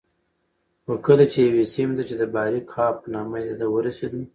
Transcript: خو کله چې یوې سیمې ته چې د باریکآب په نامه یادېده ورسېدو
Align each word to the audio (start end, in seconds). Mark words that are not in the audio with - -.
خو 0.83 0.93
کله 1.05 1.25
چې 1.31 1.39
یوې 1.47 1.65
سیمې 1.73 1.93
ته 1.97 2.03
چې 2.09 2.15
د 2.21 2.23
باریکآب 2.35 2.93
په 3.01 3.07
نامه 3.15 3.35
یادېده 3.39 3.67
ورسېدو 3.69 4.21